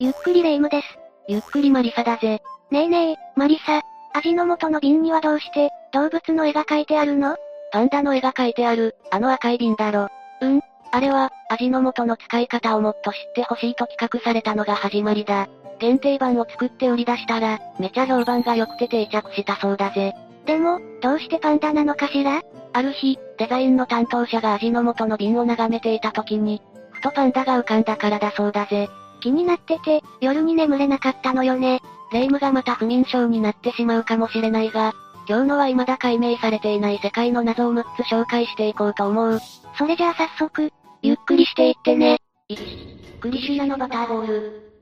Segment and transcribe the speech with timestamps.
[0.00, 0.86] ゆっくりレ夢ムです。
[1.26, 2.40] ゆっくりマリサだぜ。
[2.70, 3.82] ねえねえ、マリサ。
[4.14, 7.34] 味の素の瓶にはどうして、動物の絵が描いてあるの？
[7.72, 10.06] パンダの絵が描いてある、あの赤い瓶だろ。
[10.40, 10.60] うん。
[10.92, 15.48] あれは、味の素の使い方をもっと知ってほしいと企画されたのが始まりだ。
[15.80, 20.14] 限定版を作って売り出したら、めちゃ評判が良くて定着したそうだぜ。
[20.46, 22.40] でも、どうしてパンダなのかしら？
[22.72, 26.62] ある日、デザインの担当者が味の素の瓶を眺めていた時に、
[26.92, 28.88] ふとパンダが浮かんだからだそうだぜ。
[29.20, 31.80] 気になってて、夜に眠れなかったのよね。
[32.12, 34.94] 霊夢がまた不眠症になってしまうかもしれないが、
[35.28, 39.38] 今日のは未だ解明されていない世界の謎を6つ紹介していこうと思う。
[39.76, 40.70] それじゃあ早速、
[41.02, 42.16] ゆっくりしていってね。
[42.50, 44.72] 1、クリシュナのバターボール。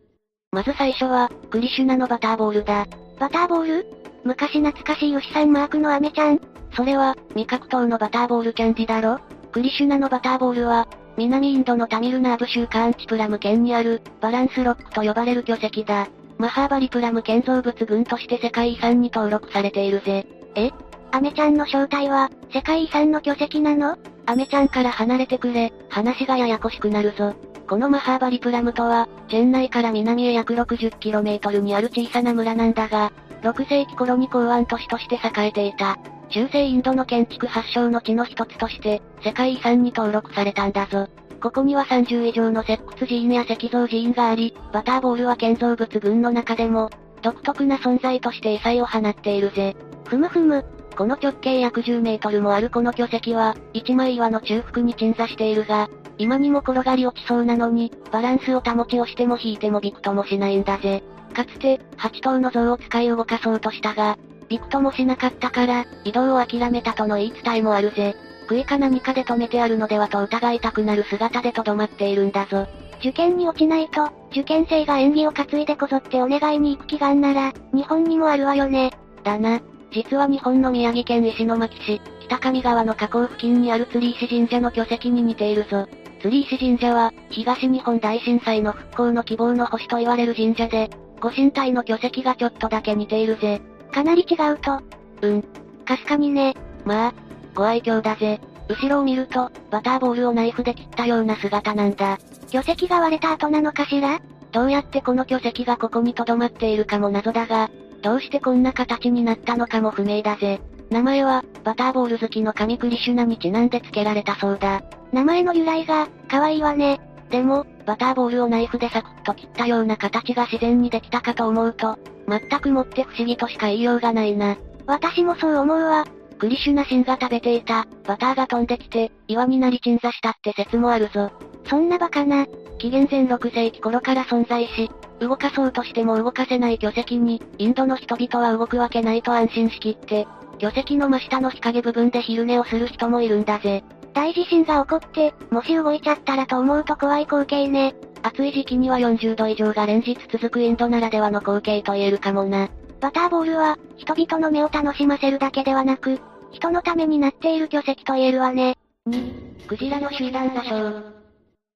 [0.52, 2.86] まず最初は、クリシュナのバターボールだ。
[3.18, 3.86] バターボール？
[4.24, 6.40] 昔懐かしい牛さんマークのアメちゃん。
[6.74, 9.18] それは、味覚糖のバターボールキャンディだろ？
[9.50, 16.08] クリシュナのバターボールは、南インドのタミルナーブ州カーンチプラム県にある、バランスロックと呼ばれる巨石だ。
[16.38, 20.26] マハーバリプラム建造物群として世界遺産に登録されているぜ。
[20.54, 20.70] え？
[21.12, 23.96] アメちゃんの正体は、世界遺産の巨石なの？
[24.26, 27.34] アメちゃんから離れてくれ、話がややこしくなるぞ。
[27.66, 35.96] このマハーバリプラムとは、チェン内から南へ約 60km にある小さな村なんだが、6世紀頃に港湾都市として栄えていた。
[36.30, 41.08] 中世インドの建築発祥の地の一つとして、世界遺産に登録されたんだぞ。
[41.40, 46.90] ここには30以上の石窟寺院や石像寺院があり、バターボールは建造物群の中でも、
[47.22, 49.76] 独特な存在として異彩を放っているぜ。
[50.06, 50.64] ふむふむ。
[50.96, 55.88] この直径約10メートルもあるこの巨石は、一枚岩の中腹に鎮座しているが、
[56.18, 61.02] 今にも転がり落ちそうなのに、バランスを保ちをしても引いてもびくともしないんだぜ。
[61.34, 64.16] かつて、8頭の像を使い動かそうとしたが、
[64.48, 68.14] びくともしなかったから、移動を諦めたとの言い伝えもあるぜ。
[68.48, 72.66] 杭か何かで止めてあるのではと疑いたくなる姿で留まっているんだぞ。
[73.00, 78.92] 受験に落ちないと、受験生が演技を担いでこぞってお願いに行く祈願なら、日本にもあるわよね。
[79.22, 79.60] だな。
[79.92, 85.86] 実は日本の宮城県石巻市、北上川の河口付近にある釣石神社の巨石に似ているぞ。
[86.20, 90.90] 釣石神社は、東日本大震災の復興の希望の星と言われる神社で、
[91.20, 93.60] ご神体の巨石がちょっとだけ似ているぜ。
[93.96, 94.78] かなり違うと。
[95.22, 95.42] うん。
[95.86, 96.54] かすかにね。
[96.84, 97.14] まあ、
[97.54, 98.42] ご愛嬌だぜ。
[98.68, 102.18] 後ろを見ると、バターボールをナイフで切ったような姿なんだ。
[102.50, 104.20] 巨石が割れた後なのかしら？
[104.52, 107.70] どうやってこの巨石がここに留まっているかも謎だが、
[108.02, 110.60] どうしてこんな形になったのかも不明だぜ。
[110.90, 114.82] 名前は、バターボール好きの神クリシュナにちなんで付けられたそうだ。
[115.10, 117.00] 名前の由来が、可愛いわね。
[117.30, 124.56] でも、バターボールをナイフでサクッと切ったような形が自然にできたかと思うと、全くもって不思議としか言いようがないな。
[124.86, 126.04] 私もそう思うわ。
[126.38, 131.32] クリシュナ神が食べていた、バターが飛んできて、岩になり鎮座したって説もあるぞ。
[131.64, 132.46] そんなバカな。
[132.78, 140.26] 紀元前6世紀頃から存在し、動かそうとしても動かせない巨石に、インドの人々は動くわけないと安心しきって、
[140.58, 143.82] 巨石の真下の日陰部分で昼寝をする人もいるんだぜ。
[144.12, 147.94] 大地震が起こって、もし動いちゃったらと思うと怖い光景ね。
[148.26, 152.68] 暑い時期には40度以上が連日続くインドならではの光景と言えるかもな。
[153.00, 156.20] バターボールは、人々の目を楽しませるだけではなく、
[156.50, 158.76] 人のためになっている巨石と言えるわね。
[159.08, 161.02] 2、クジラの集団座礁。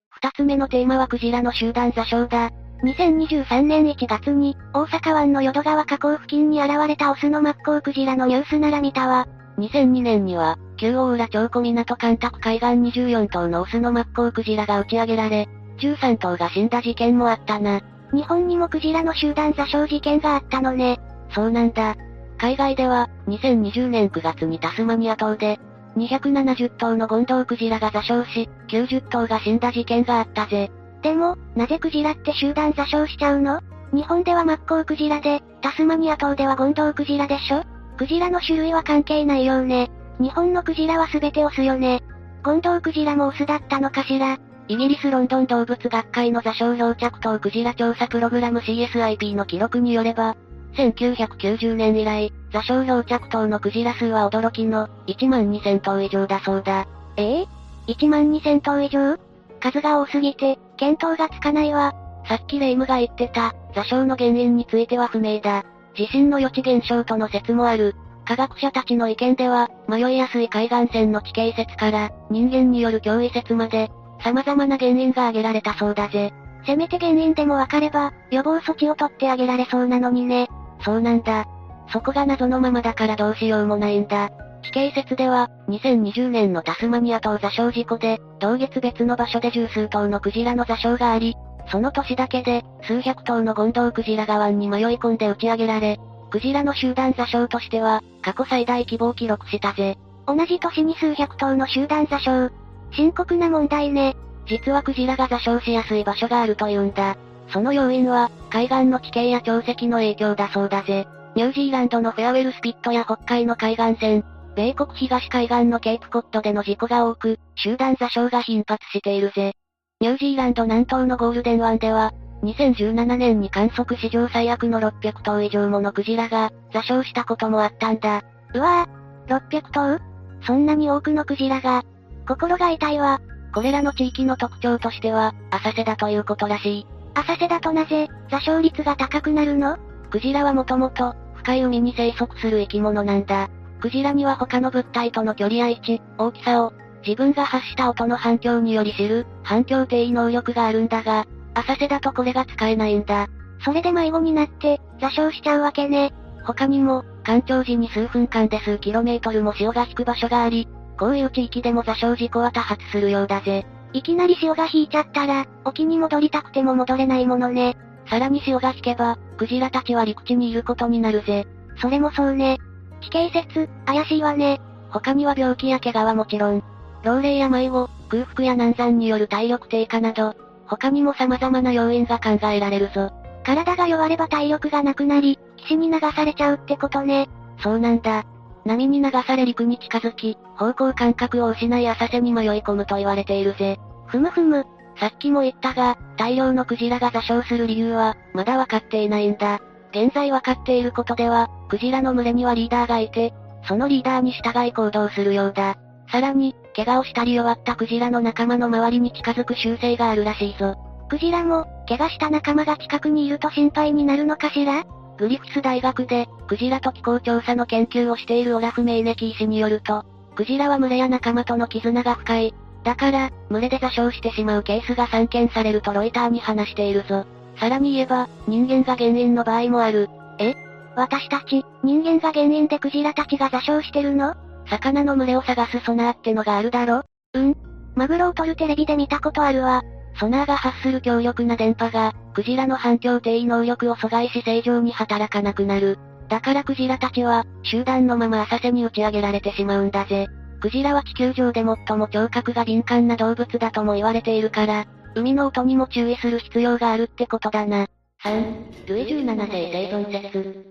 [0.09, 2.51] 二つ目のテーマはクジラの集団座礁だ。
[2.83, 9.25] 2023年1月に、大阪湾の淀川河口付近に現れたオスのマッコウクジラのニュースなら見たわ。
[9.57, 15.47] 2002年には、旧大浦町小港干拓海岸24頭のオスのマッコウクジラが打ち上げられ、
[15.81, 17.81] 13頭が死んだ事件もあったな。
[18.13, 20.99] 日本にもクジラの集団座礁事件があったのね。
[21.33, 21.95] そうなんだ。
[22.37, 25.59] 海外では、2020年9月にタスマニア島で、
[25.97, 30.71] 270頭のゴンドウクジラが座礁し、90頭が死んだ事件があったぜ。
[31.01, 33.61] でも、なぜクジラって集団座礁しちゃうの？
[33.93, 37.63] 日本ではマッコウクジラで、タスマニア島ではゴンドウクジラでしょ？
[37.97, 39.91] クジラの種類は関係ないようね。
[40.19, 42.01] 日本のクジラは全てオスよね。
[42.43, 44.37] ゴンドウクジラもオスだったのかしら？
[44.71, 50.37] イギリスロンドン動物学会の座礁漂着等クジラ調査プログラム CSIP の記録によれば、
[50.77, 56.87] 1990年以来、座礁漂着等のクジラ数は驚きの1万2000頭以上だそうだ。
[57.17, 59.17] ええー、?1 万2000頭以上？
[59.59, 61.93] 数が多すぎて、見当がつかないわ。
[62.29, 65.65] さっきレイムが言ってた、座礁の原因については不明だ。
[65.95, 67.93] 地震の予知現象との説もある。
[68.23, 73.91] 科学者たちの意見では、迷いやすい海岸線の地形説から、人間による脅威説まで、
[74.23, 76.33] 様々な原因が挙げられたそうだぜ。
[76.65, 80.47] せめて原因でもわかれば、予防措置を取ってあげられそうなのにね。
[80.83, 81.45] そうなんだ。
[81.91, 84.29] そこが謎のままだからどうしようもないんだ。
[84.63, 91.35] 地形説では、2020年のタスマニア島座礁事故で、同月別の場所で十数頭のクジラの座礁があり、
[91.71, 99.97] その年だけで、数百頭のゴンドウクジラが湾に迷い込んで打ち上げられ、クジラの集団座礁としては、過去最大規模を記録したぜ。
[100.27, 102.49] 同じ年に数百頭の集団座礁。
[102.91, 104.15] 深刻な問題ね。
[104.47, 107.17] 実はクジラが座礁しやすい場所があるというんだ。
[107.49, 111.07] その要因は、海岸の地形や潮汐の影響だそうだぜ。
[111.35, 119.53] ニュージーランドのフェアウェルスピットや北海の海岸線、米国東海岸のケープコッドでの事故が多く、集団座礁が頻発しているぜ。
[120.01, 122.11] ニュージーランド南東のゴールデン湾では、
[122.43, 128.23] 2017年に観測史上最悪の600頭以上ものクジラが、座礁したこともあったんだ。
[128.53, 129.99] うわぁ、600頭？
[130.45, 131.83] そんなに多くのクジラが。
[132.31, 133.19] 心が痛いわ。
[133.53, 136.87] これらの地域の特徴としては、浅瀬だということらしい。
[137.13, 139.77] 浅瀬だとなぜ、座礁率が高くなるの？
[140.09, 143.49] クジラはもともと、深い海に生息する生き物なんだ。
[143.81, 146.71] クジラには他の物体との距離や位置、大きさを、
[147.05, 153.27] 自分が発した音の反響により知る、反響定位能力があるんだが、浅瀬だとこれが使えないんだ。
[153.65, 156.13] それで迷子になって、座礁しちゃうわけね。
[156.45, 160.69] 他にも、干潮時に数分間で数キロメートルも潮が引く場所があり、
[161.01, 163.65] こういう地域でも座礁事故は多発するようだぜ。
[163.91, 167.75] いきなり潮が引いちゃったら、沖に戻りたくても戻れないものね。
[168.07, 171.47] さらに潮が引けば、クジラたちは陸地にいることになるぜ。
[171.81, 172.59] それもそうね。
[173.01, 174.61] 地形説、怪しいわね。
[174.91, 176.63] 他には病気や怪我はもちろん、
[177.01, 180.35] 老齢や迷子、空腹や難産による体力低下など、
[180.67, 183.09] 他にも様々な要因が考えられるぞ。
[183.43, 187.27] 体が弱れば体力がなくなり、岸に流されちゃうってことね。
[187.63, 188.23] そうなんだ。
[188.65, 193.79] 波に流され陸に近づき、方向感覚を失い浅瀬に迷い込むと言われているぜ。
[194.07, 194.65] ふむふむ。
[194.99, 199.59] さっきも言ったが、大量のクジラが座礁する理由は、まだわかっていないんだ。
[199.91, 203.33] 現在わかっていることでは、クジラの群れにはリーダーがいて、
[203.67, 205.75] そのリーダーに従い行動するようだ。
[206.11, 210.75] さらに、怪我をしたり弱ったクジラの仲間の周りに近づく習性があるらしいぞ。
[211.09, 214.83] クジラも、怪我した仲間が近くにいると心配になるのかしら？
[215.21, 220.03] グリフィス大学で、クジラと気候調査の研究をしているオラフ・メイネキー氏によると、
[220.35, 222.55] クジラは群れや仲間との絆が深い。
[222.83, 227.27] だから、群れで座礁してしまうケースが散見されるとロイターに話しているぞ。
[227.59, 230.09] さらに言えば、人間が原因の場合もある。
[230.39, 230.55] え？
[230.95, 234.33] 私たち、人間が原因でクジラたちが座礁してるの？
[234.71, 237.03] 魚の群れを探すソナーってのがあるだろ？
[237.35, 237.55] うん。
[237.93, 239.83] マグロを撮るテレビで見たことあるわ。
[240.21, 245.97] ソナーが発する強力な電波が、クジラの反響定位能力を阻害し正常に働かなくなる。
[246.29, 250.27] だからクジラたちは、集団のまま浅瀬に打ち上げられてしまうんだぜ。
[250.59, 254.85] クジラは地球上で最も聴覚が敏感な動物だとも言われているから、
[255.15, 257.87] 海の音にも注意する必要があるってことだな。
[258.23, 260.65] 3、ルイ17世生存説。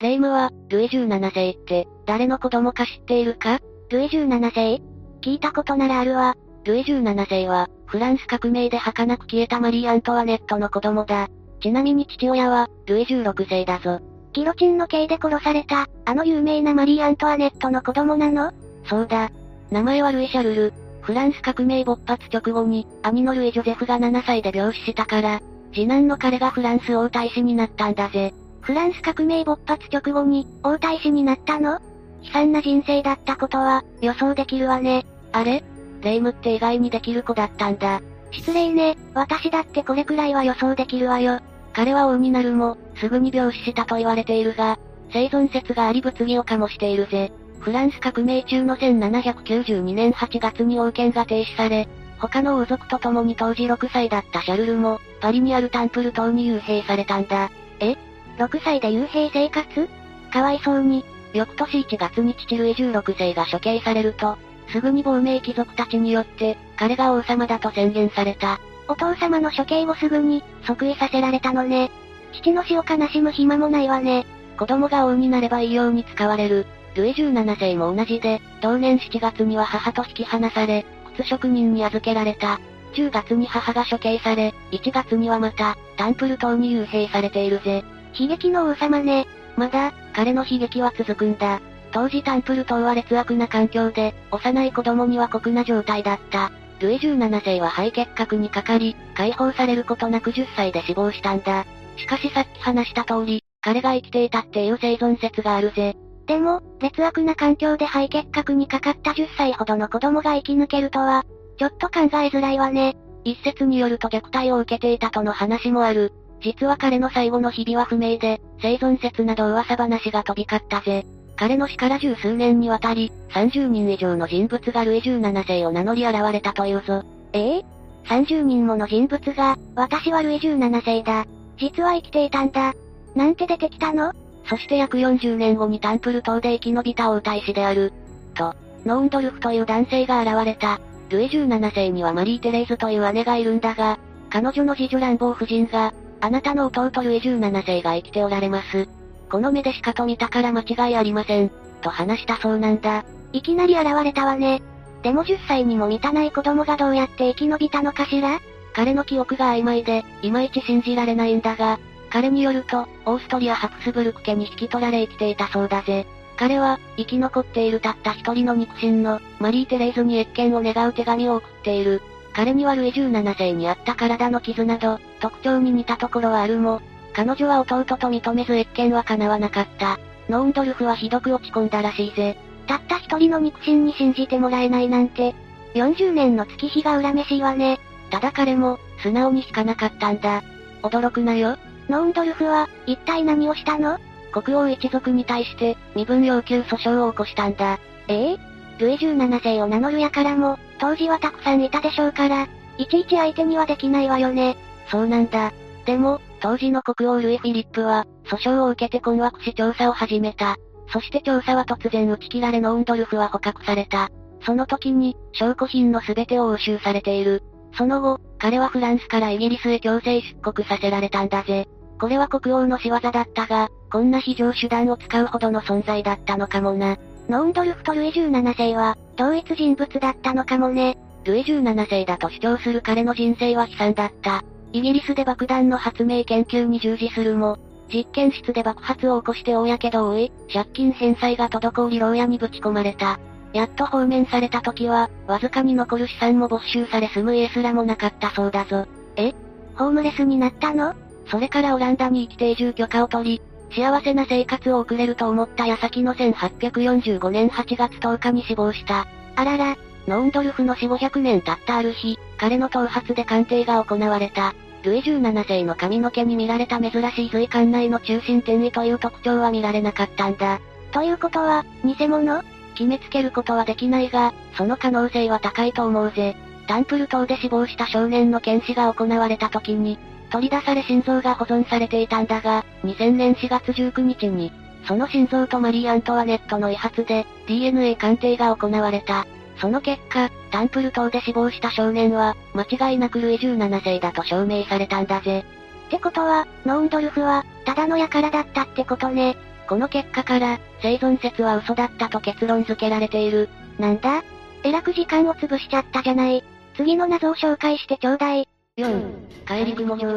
[0.00, 3.60] レイムは、ルイ17世って、誰の子供か知っているか？
[3.88, 4.82] ルイ17世
[5.22, 6.36] 聞いたことならあるわ。
[6.64, 11.28] ルイ17世は、フランス革命で儚く消えたマリー・アントワネットの子供だ。
[11.60, 14.00] ちなみに父親は、ルイ16世だぞ。
[14.32, 18.52] ギロチンの刑で殺された、あの有名なマリー・アントワネットの子供なの？
[18.84, 19.30] そうだ。
[19.70, 20.72] 名前はルイ・シャルル。
[21.02, 25.40] フランス革命勃発直後に、兄のルイ・ジョゼフが7歳で病死したから、
[25.72, 28.34] 次男の彼がフランス王太子になったんだぜ。
[28.60, 31.80] フランス革命勃発直後に、王太子になったの？
[32.22, 35.04] 悲惨な人生だったことは、予想できるわね。
[35.32, 35.62] あれ？
[36.04, 38.00] レイムって意外にできる子だったんだ。
[38.30, 41.40] 失礼ね、私だってこれくらいは予想できるわよ。
[41.72, 44.78] 彼は王になるも、すぐに病死したと言われているが、
[45.12, 47.32] 生存説があり物議を醸しているぜ。
[47.60, 57.50] フランス革命中の1792年8月に王権が停止され、他の王族と共に当時6歳だったシャルルも、パリにあるタンプル島に幽閉されたんだ。
[57.80, 57.96] え
[58.38, 59.88] ?6 歳で幽閉生活？
[60.32, 61.04] かわいそうに。
[61.32, 68.60] 翌年1月に父ルイ16世が処刑されると、すぐに亡命貴族たちによって、彼が王様だと宣言された。
[68.88, 71.90] お父様の処刑後すぐに、即位させられたのね。
[72.32, 74.26] 父の死を悲しむ暇もないわね。
[74.58, 76.66] 子供が王になればいいように使われる。
[76.94, 80.84] ルイ17世も同じで、同年7月には母と引き離され、
[81.16, 82.60] 靴職人に預けられた。
[82.94, 87.84] 10月に母が処刑され、1月にはまた、タンプル島に幽閉されているぜ。
[88.18, 89.26] 悲劇の王様ね。
[89.56, 91.60] まだ、彼の悲劇は続くんだ。
[91.94, 96.50] 当時タンプル島は劣悪な環境で、幼い子供には酷な状態だった。
[96.80, 101.64] ルイ17世は肺結核にかかり、解放されることなく10歳で死亡したんだ。
[101.96, 105.94] しかしさっき話した通り、彼が生きていたっていう生存説があるぜ。
[106.26, 111.22] でも、劣悪な環境で肺結核にかかった10歳ほどの子供が生き抜けるとは、
[111.60, 112.96] ちょっと考えづらいわね。
[113.22, 116.12] 一説によると虐待を受けていたとの話もある。
[116.42, 121.06] 実は彼の最後の日々は不明で、生存説など噂話が飛び交ったぜ。
[121.36, 127.02] 彼の死から十数年にわたり、30人以上の人物がルイ17世を名乗り現れたというぞ。
[127.32, 127.64] ええ
[128.06, 131.26] ？30人もの人物が、私はルイ17世だ。
[131.58, 132.74] 実は生きていたんだ。
[133.14, 134.12] なんて出てきたの？
[134.46, 137.92] そして約40年後にタンプル島で生き延びた王太子である。
[138.34, 140.80] と、ノーンドルフという男性が現れた。
[141.08, 143.98] ルイ17世にはマリー・テレーズという姉がいるんだが、
[144.30, 148.88] 彼女の次女乱暴夫人が、あなたの弟ルイ17世が生きておられます。
[149.30, 151.50] この目でしかと見たから間違いありません。
[151.80, 153.04] と話したそうなんだ。
[153.32, 154.62] いきなり現れたわね。
[155.02, 158.40] でも10歳にも満たない子供がどうやって生き延びたのかしら？
[158.74, 161.78] 彼の記憶が曖昧で、いまいち信じられないんだが、
[162.10, 166.06] 彼によると、オーストリア・ハプスブルク家に引き取られ生きていたそうだぜ。
[166.36, 172.02] 彼は、生き残っているたった一人の肉親の、マリー・テレーズに謁見を願う手紙を送っている。
[172.32, 176.80] 彼にはルイ17世にあった体の傷など、特徴に似たところはあるも、
[177.14, 179.98] 彼女は弟と認めず謁見は叶わなかった。
[180.28, 182.36] ノーンドルフはひどく落ち込んだらしいぜ。
[182.66, 185.34] たった一人の肉親に信じてもらえないなんて、
[185.74, 187.78] 40年の月日が恨めしいわね。
[188.10, 190.42] ただ彼も、素直に引かなかったんだ。
[190.82, 191.56] 驚くなよ。
[191.88, 193.98] ノーンドルフは、一体何をしたの？
[194.32, 197.78] 国王一族に対して、身分要求訴訟を起こしたんだ。
[198.08, 198.38] ええ？
[198.78, 204.56] ルイ17世を名乗るやからも、当時はたくさんいたでしょうから、いちいち相手にはできないわよね。
[204.90, 205.52] そうなんだ。
[205.84, 210.58] でも、当時の国王ルイ・フィリップは、訴訟を受けて困惑し調査を始めた。
[210.92, 214.10] そして調査は突然打ち切られノーンドルフは捕獲された。
[214.44, 217.42] その時に、証拠品の全てを押収されている。
[217.78, 221.66] その後、彼はフランスからイギリスへ強制出国させられたんだぜ。
[221.98, 226.98] これは国王の仕業だったが、こんな非常手段を使うほどの存在だったのかもな。
[227.30, 230.98] ノーンドルフとルイ17世は、同一人物だったのかもね。
[231.24, 234.44] ルイ17世だと主張する彼の人生は悲惨だった。
[234.74, 237.58] イギリスで爆弾の発明研究に従事するも、
[237.92, 243.20] 実験室で爆発を起こして大やけどを負い、借金返済が滞り牢屋にぶち込まれた。
[243.52, 248.88] やっと放免された時は、わずかに残る資産も没収され住む家すらもなかったそうだぞ。
[249.14, 249.32] え？
[249.76, 250.94] ホームレスになったの？
[251.30, 253.40] それからオランダに生き定住許可を取
[253.70, 259.06] り、幸せな生活を送れると思った矢先の1845年8月10日に死亡した。
[259.36, 259.76] あらら、
[260.08, 264.52] ノーンドルフの死後100年経ったある日、彼の頭髪で鑑定が行われた。
[264.84, 270.60] ルイ17世の髪の毛に見られた珍しい髄管内の中心点位という特徴は見られなかったんだ。
[270.92, 272.42] ということは、偽物？
[272.74, 276.36] 決めつけることはできないが、その可能性は高いと思うぜ。
[276.66, 279.98] タンプル島で死亡した少年の検視が行われた時に、
[280.30, 284.52] 取り出され心臓が保存されていたんだが、2000年4月19日に、
[284.86, 289.26] その心臓とマリー・アントワネットの遺髪で、DNA 鑑定が行われた。
[289.56, 295.44] その結果、タンプル島で死亡した少年は、間違いなくルイ17世だと証明されたんだぜ。
[295.86, 299.36] ってことは、ノーンドルフは、ただの輩だったってことね。
[299.68, 303.48] この結果から、生存説は嘘だったと結論付けられている。
[303.78, 304.22] なんだ？
[304.62, 306.42] えらく時間を潰しちゃったじゃない。
[306.76, 308.48] 次の謎を紹介してちょうだい。
[308.76, 310.10] 4、帰り雲城。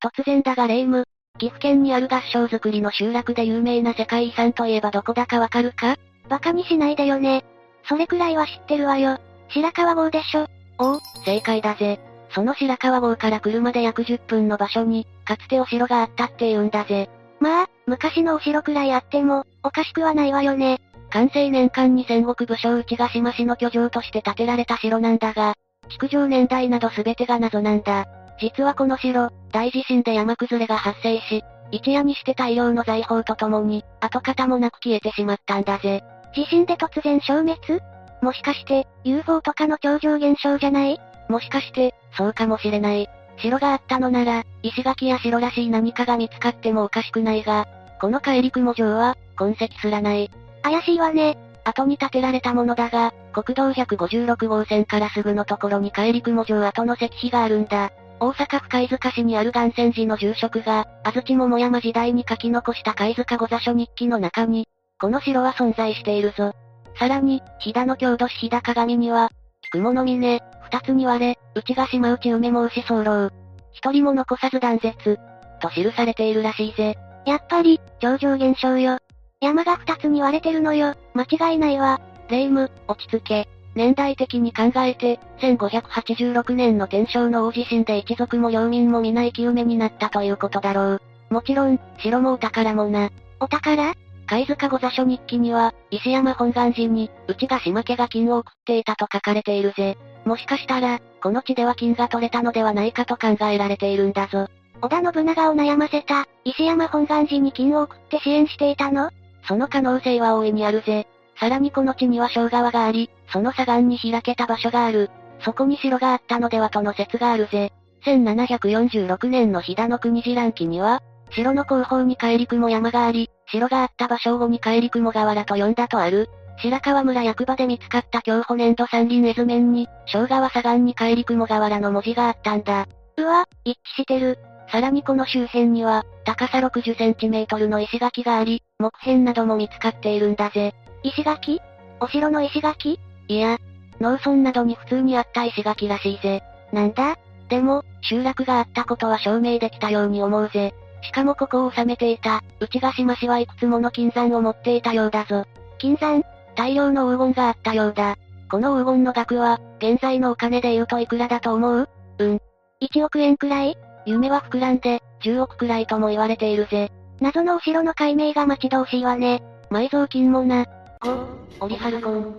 [0.00, 1.04] 突然だがレイム、
[1.38, 5.96] 岐阜県にある合掌造りの集落で有名な世界遺産といえばどこだかわかるか？
[6.28, 7.44] バカにしないでよね。
[7.88, 9.18] それくらいは知ってるわよ。
[9.48, 10.46] 白川郷でしょ。
[10.78, 12.00] おお、正解だぜ。
[12.30, 17.08] その白川郷から車で約10分の場所に、かつてお城があったって言うんだぜ。
[17.40, 20.80] まあ、昔のお城くらいあっても、おかしくはないわよね。
[21.10, 25.54] 完成年間に戦国武将内ヶ島市の居城として建てられた城なんだが、
[25.88, 28.06] 築城年代など全てが謎なんだ。
[28.40, 36.02] 実はこの城、大地震で山崩れが発生し、一夜にして大量の財宝とともに、跡形もなく消えてしまったんだぜ。
[36.36, 37.82] 地震で突然消滅？
[38.20, 41.00] もしかして、UFO とかの超常現象じゃない？
[41.30, 43.08] もしかして、そうかもしれない。
[43.38, 47.66] 城があったのなら、石垣や城らしい何かが見つかってもおかしくないが、
[48.02, 50.30] この帰り雲城は、痕跡すらない。
[50.62, 51.38] 怪しいわね。
[51.64, 57.92] 後に建てられたものだが、国道156号線からすぐのところに帰り雲城跡の石碑があるんだ。
[58.20, 66.52] 大阪府貝塚市にある岩泉寺の住職が、安土桃山時代に書き残した貝塚御座所日記の中に、この城は存在しているぞ。
[66.98, 69.30] さらに、飛騨の郷土市飛騨鏡には、
[69.70, 73.30] 雲の峰、二つに割れ、内ヶ島内梅申し候。
[73.72, 75.18] 一人も残さず断絶。
[75.60, 76.96] と記されているらしいぜ。
[77.26, 78.98] やっぱり、超常現象よ。
[79.40, 80.94] 山が二つに割れてるのよ。
[81.14, 82.00] 間違いないわ。
[82.30, 83.48] 霊夢、落ち着け。
[83.74, 91.02] 年代的に考えて、1586年の天正の大地震で一族も領民も皆生き埋めになったということだろう。
[91.28, 93.10] もちろん、城もお宝もな。
[93.38, 93.92] お宝？
[94.26, 99.96] 貝塚御座所日記には、石山本願寺に、内ヶ島家が金を送っていたと書かれているぜ。
[100.24, 104.48] もしかしたら、この地では金が取れたのではないかと考えられているんだぞ。
[104.82, 109.10] 織田信長を悩ませた、石山本願寺に金を送って支援していたの？
[109.46, 111.06] その可能性は大いにあるぜ。
[111.38, 115.10] さらにこの地には小川があり、その左岸に開けた場所がある。
[115.40, 117.72] そこに城があったのではとの説があるぜ。
[118.04, 126.28] 1746年の飛騨の国次覧記には、城の後方に帰り雲山があり、城があった場所を後に帰り雲河原と呼んだとある。
[126.58, 132.86] 白川村役場で見つかった京保粘土山林絵図面に、小川左岸に帰り雲河原の文字があったんだ。
[133.18, 134.38] うわ、一致してる。
[134.70, 140.74] さらにこの周辺には、高さ60センチメートルの石垣があり、木片なども見つかっているんだぜ。
[141.02, 141.60] 石垣？
[142.00, 142.98] お城の石垣？
[143.28, 143.58] いや、
[144.00, 146.42] 農村などに普通にあった石垣らしいぜ。
[146.72, 147.16] なんだ？
[147.48, 150.74] でも、集落があったことは証明できたように思うぜ。
[151.02, 155.44] しかもここを治めていた、内ヶ島氏はいくつもの金山を持っていたようだぞ。
[155.78, 156.22] 金山？
[156.54, 158.16] 大量の黄金があったようだ。
[158.50, 161.88] この黄金の額は、現在のお金で言うといくらだと思う？
[162.18, 162.40] うん。
[162.80, 163.76] 1億円くらい？
[164.06, 166.90] 夢は膨らんで、10億くらいとも言われているぜ。
[167.20, 169.42] 謎のお城の解明が待ち遠しいわね。
[169.70, 170.64] 埋蔵金もな。
[171.00, 171.26] 5、
[171.60, 172.34] オリハルコン。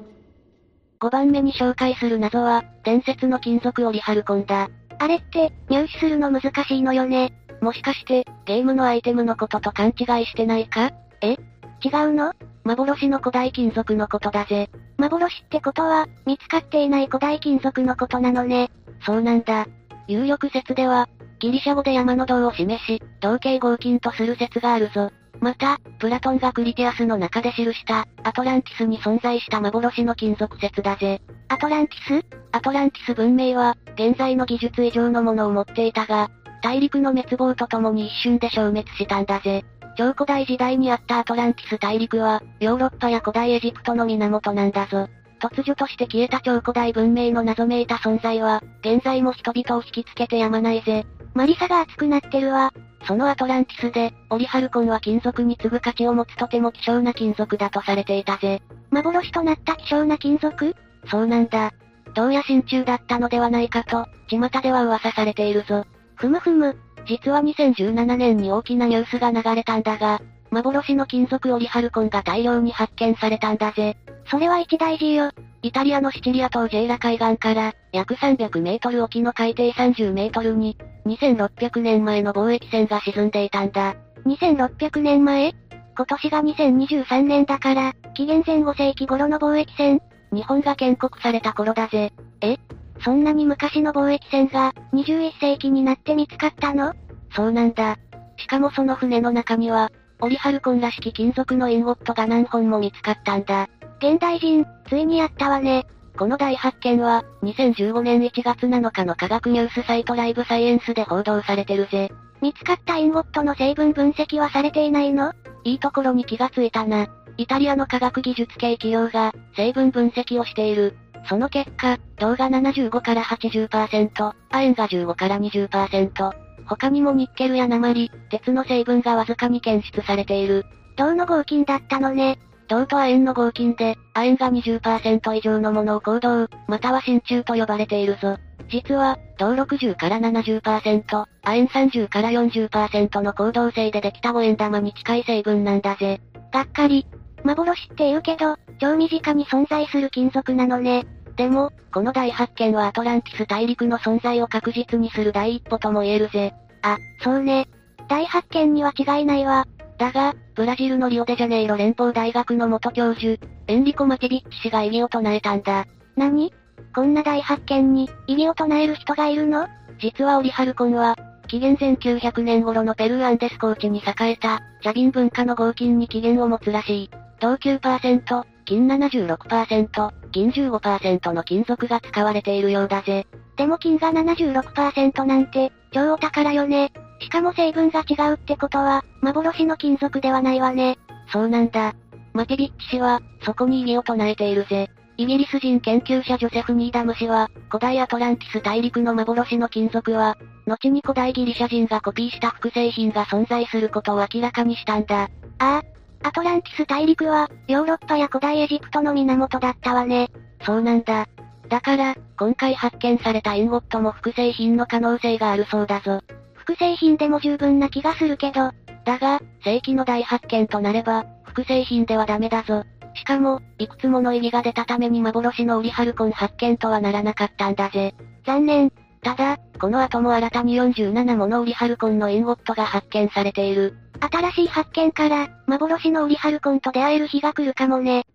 [0.99, 4.69] 5番目に紹介する謎は、伝説の金属オリハルコンだ。
[4.99, 7.33] あれって、入手するの難しいのよね。
[7.61, 10.91] もしかして、ゲームのアイテムのことと勘違いしてないか？
[11.21, 11.37] え？
[11.83, 12.33] 違うの？
[12.63, 14.69] 幻の古代金属のことだぜ。
[14.97, 18.69] 幻ってことは、見つかっていない古代金属のことなのね。
[19.05, 19.67] そうなんだ。
[20.07, 21.07] 有力説では、
[21.39, 25.11] ギリシャ語で山の銅を示し、同型合金とする説があるぞ。
[25.39, 31.21] また、プラトンがクリティアスの中で記した、アトランティスに存在した幻の金属説だぜ。
[31.47, 32.25] アトランティス？
[32.51, 39.63] アトランティス文明は、現在の技術以上のものを持っていたが、大陸の滅亡とともに一瞬で消滅したんだぜ。
[39.97, 45.07] 超古代時代にあったアトランティス大陸は、ヨーロッパや古代エジプトの源なんだぞ。
[45.39, 51.05] 突如として消えた超古代文明の謎めいた存在は、現在も人々を引きつけてやまないぜ。
[51.33, 52.73] マリサが熱くなってるわ。
[53.07, 58.61] そのアトランティスで、オリハルコンは金属に次ぐ価値を持つとても希少な金属だとされていたぜ。
[58.89, 60.75] 幻となった希少な金属？
[61.09, 61.71] そうなんだ。
[62.15, 65.85] 銅や真鍮だったのではないかと、巷では噂されているぞ。
[66.17, 66.75] ふむふむ。
[67.07, 70.19] 実は2017年に大きなニュースが流れたんだが、
[70.49, 73.97] 幻の金属オリハルコンが大量に発見されたんだぜ。
[74.29, 75.31] それは一大事よ。
[75.61, 83.95] イタリアのシチリア島ジェイラ海岸から、約300メートル沖の海底30メートルに、2600年前の貿易船が沈んでいたんだ。
[84.25, 85.53] 2600年前？
[85.95, 90.01] 今年が2023年だから、紀元前5世紀頃の貿易船
[90.31, 92.11] 日本が建国された頃だぜ。
[92.41, 92.57] え？
[93.01, 96.93] そんなに昔の貿易船が、21世紀になって見つかったの？
[97.31, 97.97] そうなんだ。
[98.37, 103.69] しかもその船の中には、オリハルコンらしき金属のインゴットが何本も見つかったんだ。
[103.99, 105.85] 現代人、ついにやったわね。
[106.17, 112.11] この大発見は、2015年1月7日の科学ニュースサイトライブサイエンスで報道されてるぜ。
[112.41, 115.33] 見つかったインゴットの成分分析はされていないの
[115.63, 117.07] いいところに気がついたな。
[117.37, 120.97] イタリアの科学技術系企業が、成分分析をしている。
[121.27, 126.31] その結果、銅が75から80%、亜鉛が15から20%、
[126.65, 130.65] 他にもニッケルや鉛、鉄の成分がわずかに検出されている。
[130.95, 132.39] 銅の合金だったのね。
[132.67, 138.37] 銅と亜鉛の合金で、亜鉛が20%以上のものを行動、または真鍮と呼ばれているぞ。
[138.69, 146.19] 実は、銅60から70%、亜鉛30から40%の行動性でできた五円玉に近い成分なんだぜ。
[146.51, 147.05] がっかり。
[147.43, 151.05] 幻って言うけど、超身近に存在する金属なのね。
[151.37, 156.53] でも、この大発見はアトランティス大陸の存在を確実にする第一歩とも言えるぜ。
[156.81, 157.69] あ、そうね。
[158.09, 159.65] 大発見には違いないわ。
[159.97, 165.85] だが、ブラジルのリオデジャネイロ連邦大学の元教授、エンリコ・マティビッチ氏が異議を唱えたんだ。
[166.15, 166.51] 何？
[166.95, 169.67] こんな大発見に、異議を唱える人がいるの？
[169.99, 171.15] 実はオリハルコンは、
[171.47, 177.09] 紀元前900年頃のペルーアンデス高地に栄えた、ジャビン文化の合金に起源を持つらしい。
[177.39, 183.27] 銅9%、金76%、銀15%の金属が使われているようだぜ。
[183.55, 186.91] でも金が76%なんて、超お宝よね。
[187.19, 190.97] しかも成分が違うってことは、幻の金属ではないわね。
[191.31, 191.93] そうなんだ。
[192.33, 194.89] マティビッチ氏は、そこに異議を唱えているぜ。
[195.17, 200.37] イギリス人研究者ジョセフ・ニーダム氏は、古代アトランティス大陸の幻の金属は、
[200.67, 205.23] 後に古代ギリシャ人がコピーした複製品が存在することを明らかにしたんだ。
[205.23, 205.81] ああ、
[206.23, 210.29] アトランティス大陸は、ヨーロッパや古代エジプトの源だったわね。
[210.61, 211.27] そうなんだ。
[211.69, 216.21] だから、今回発見されたインゴットも複製品の可能性があるそうだぞ。
[216.53, 218.71] 複製品でも十分な気がするけど。
[219.05, 222.83] だが、正規の大発見となれば、複製品ではダメだぞ。
[223.13, 228.13] しかも、いくつもの意義が出たために幻のウリハルコン発見とはならなかったんだぜ。
[228.45, 228.91] 残念。
[229.21, 233.95] ただ、この後も新たに47ものウリハルコンのインゴットが発見されている。
[234.19, 238.25] 新しい発見から、幻のウリハルコンと出会える日が来るかもね。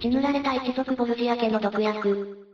[0.00, 2.46] 血塗られた一族ボルジア家の毒薬。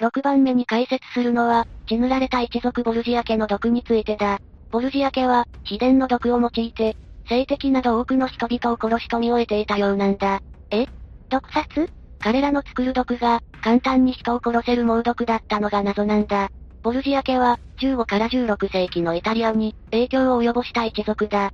[0.00, 4.38] 6番目に解説するのは、血塗られた一族ボルジア家の毒についてだ。
[4.70, 6.96] ボルジア家は、秘伝の毒を用いて、
[7.28, 10.40] 性的など多くの人々を殺し富を得ていたようなんだ。
[10.70, 10.86] え？
[11.28, 11.88] 毒殺？
[12.18, 16.50] 彼らの作る毒が、簡単に人を殺せる猛毒だったのが謎なんだ。
[16.82, 21.50] ボルジア家は、15から16世紀のイタリアに、影響を及ぼした一族だ。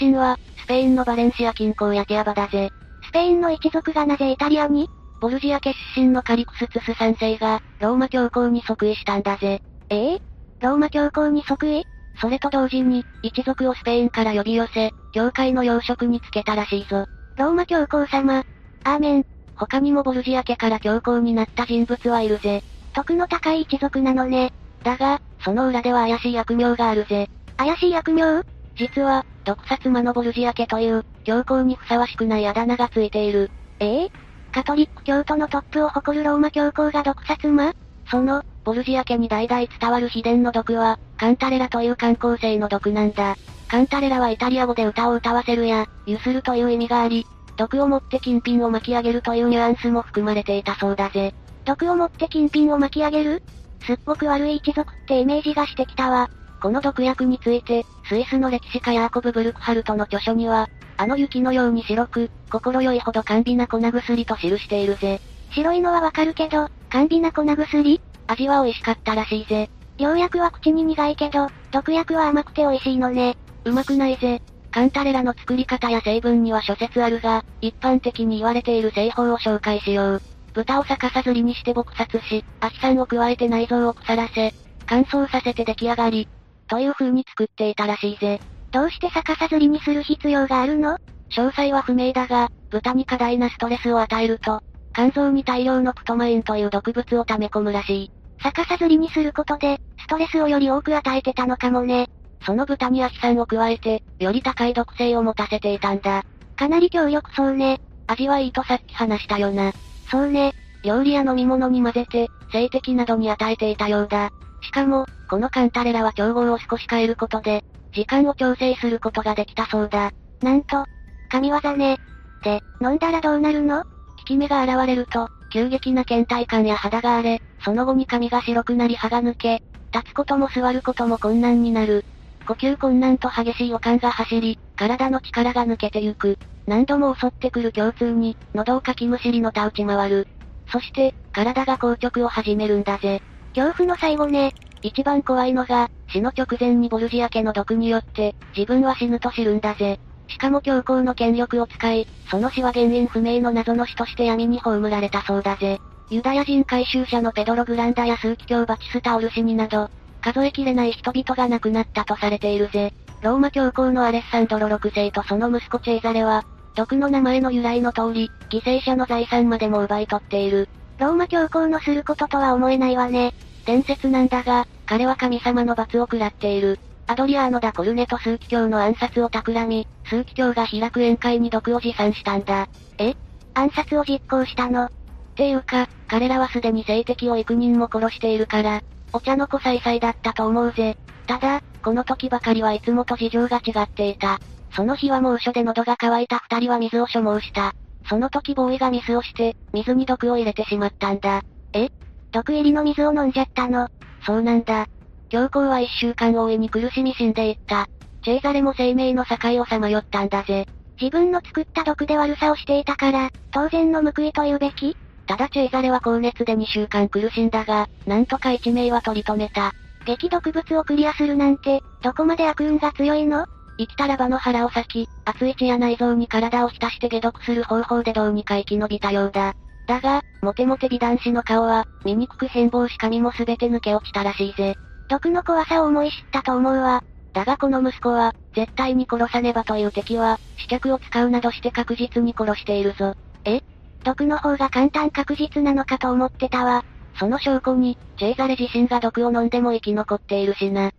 [0.00, 2.70] 出身は、スペインのバレンシア近郊やティアバだぜ。
[3.08, 4.88] スペインの一族がなぜイタリアに？
[5.20, 9.62] ボルジア家出身のカリクスツス3世が、ローマ教皇に即位したんだぜ。
[9.90, 10.18] ええ？
[10.60, 11.84] ローマ教皇に即位？
[12.20, 17.06] それと同時に、一族をスペインから呼び寄せ、教会の要職につけたらしいぞ。
[17.36, 18.42] ローマ教皇様。
[18.82, 19.26] アーメン。
[19.54, 22.64] 他にもボルジア家から教皇になった人物はいるぜ。
[22.92, 24.52] 徳の高い一族なのね。
[24.84, 27.28] だが、その裏では怪しい悪名があるぜ。
[27.56, 28.44] 怪しい悪名？
[28.76, 33.50] 実は、毒殺魔のボルジア家という、教皇にふさわしくないあだ名がついている。
[33.80, 34.10] ええ？
[34.52, 37.72] カトリック教徒のトップを誇るローマ教皇が毒殺魔？
[38.10, 43.36] その、ボルジア家に代々伝わる秘伝の毒は、カンタレラという観光性の毒なんだ。
[43.68, 51.34] カンタレラはイタリア語で歌を歌わせるや、ゆするという意味があり、毒を持って金品を巻き上げるというニュアンスも含まれていたそうだぜ。
[51.64, 53.42] 毒を持って金品を巻き上げる？
[53.86, 56.30] すっごく悪い一族ってイメージがしてきたわ。
[56.60, 65.20] この毒薬について、スイスの歴史家ヤーコブ・ブルクハルトの著書には、あの雪のように白く、心よいほど甘美な粉薬と記しているぜ。
[65.52, 68.00] 白いのはわかるけど、甘美な粉薬？
[68.26, 69.68] 味は美味しかったらしいぜ。
[69.98, 73.36] 良薬は口に苦いけど、毒薬は甘くて美味しいのね。
[73.64, 74.40] うまくないぜ。
[74.70, 80.22] カンタレラの作り方や成分には諸説あるが、一般的に言われている製法を紹介しよう。
[80.54, 84.52] 豚を逆さずりにして撲殺し、アキ酸を加えて内臓を腐らせ、
[84.86, 86.28] 乾燥させて出来上がり、
[86.68, 88.40] という風に作っていたらしいぜ。
[88.70, 90.96] どうして逆さずりにする必要があるの？
[91.36, 94.60] 詳細は不明だが、豚に過大なストレスを与えると、
[94.94, 98.10] 肝臓に大量のプトマインという毒物を溜め込むらしい。
[98.42, 102.06] 逆さずりにすることで、ストレスをより多く与えてたのかもね。
[102.46, 106.22] その豚にアキ酸を加えて、より高い毒性を持たせていたんだ。
[106.56, 107.78] かなり強力そうね。
[108.06, 109.72] 味はいいとさっき話したよな。
[110.10, 110.52] そうね。
[110.82, 114.30] 料理や飲み物に混ぜて、性的などに与えていたようだ。
[114.60, 120.10] しかも、このカンタレラは調合を少し変えることで、時間を調整することができたそうだ。
[120.42, 120.84] なんと、
[121.30, 121.98] 神業ね。
[122.42, 123.82] で、飲んだらどうなるの？
[123.82, 123.84] 効
[124.26, 129.62] き目が現れると、急激な倦怠感や肌が荒れ、その後に髪が白くなり歯が抜け、
[129.92, 132.04] 立つことも座ることも困難になる。
[132.46, 136.38] 呼吸困難と激しい予感が走り、体の力が抜けてゆく。
[136.66, 140.28] 何度も襲ってくる共通に、喉をかきむしりのた打ち回る。
[140.70, 143.22] そして、体が硬直を始めるんだぜ。
[143.54, 144.52] 恐怖の最後ね。
[144.82, 149.98] 一番怖いのが、死の直前にボルジア家の毒によって、自分は死ぬと知るんだぜ。
[150.28, 155.80] しかも強行の権力を使い、その死は原因不明の謎の死として闇に葬られたそうだぜ。
[156.10, 159.88] ユダヤ人回収者のペドロ・グランダや数奇教バチスタ・オルシニなど、
[160.24, 162.94] 数えきれない人々が亡くなったとされているぜ。
[163.20, 170.70] ローマ教皇のアレッサンドロ6世とその息子チェイザレは、毒の名前の由来の通り、犠牲者の財産までも奪い取っている。
[170.98, 173.34] ローマ教皇のすることとは思えないわね。
[173.66, 176.78] 伝説なんだが、彼は神様の罰を食らっている。
[177.06, 182.66] アドリアーノ・ダ・コルネと数奇教の暗殺を企み、数奇教が開く宴会に毒を持参したんだ。
[182.96, 183.14] え？
[183.52, 184.86] 暗殺を実行したの？
[184.86, 184.90] っ
[185.36, 188.82] ていうか、彼らはすでに性的を幾人も殺しているから、
[189.14, 190.96] お茶の子さいさいだったと思うぜ。
[191.28, 194.40] ただ、この時ばかりはいつもと事情が違っていた。
[194.74, 197.74] その日は猛暑で喉が渇いた二人は水を所望した。
[198.08, 201.42] その時ボーイがミスをして、水に毒を入れてしまったんだ。
[201.72, 201.90] え？
[202.32, 203.88] 毒入りの水を飲んじゃったの？
[204.26, 204.88] そうなんだ。
[205.28, 207.86] 教皇は一週間大いに苦しみ死んでいった。
[208.24, 210.66] チェイザレも生命の境をさまよったんだぜ。
[211.00, 214.96] 自分の作った毒で悪さをしていたから、当然の報いと言うべき？
[215.26, 219.72] ただチェイザレは高熱で2週間苦しんだが、なんとか一命は取り留めた。
[220.04, 223.46] 激毒物をクリアするなんて、どこまで悪運が強いの？
[223.78, 229.54] 生きたらばの腹を裂き、熱い血や内臓に体を浸して解毒する方法でどうにか生き延びたようだ。
[229.86, 234.76] だが、モテモテ美男子の顔は、醜く変貌し髪もすべて抜け落ちたらしいぜ。
[235.08, 237.02] 毒の怖さを思い知ったと思うわ。
[237.32, 243.14] だがこの息子は、絶対に殺さねばという敵は、試着を使うなどして確実に殺しているぞ。
[243.44, 243.60] え？
[244.04, 246.84] 毒の方が簡単確実なのかと思ってたわ。
[247.18, 250.92] その証拠に、チェイザレ自身が毒を飲んでも生き残っているしな。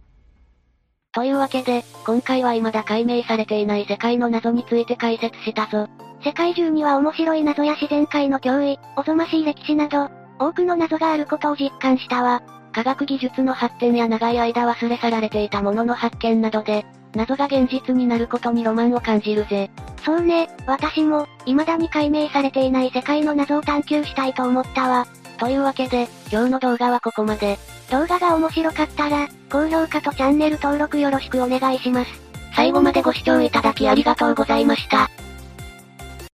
[1.14, 5.88] というわけで、今回は未だ解明されていない世界の謎について解説したぞ。
[6.24, 12.42] 世界中には面白い謎や自然界の脅威、おぞましい歴史など、多くの謎があることを実感したわ。
[12.74, 19.70] 科学技術の発展や長い間忘れ去られていたものの発見などで、謎が現実になることにロマンを感じるぜ。
[20.04, 25.08] そうね、私も、未だに解明されていない世界の謎を探求したいと思ったわ。
[25.38, 27.58] というわけで、今日の動画はここまで。
[27.92, 32.12] 動画が面白かったら、高評価とチャンネル登録よろしくお願いします。
[32.56, 35.10] 最後までご視聴いただきありがとうございました。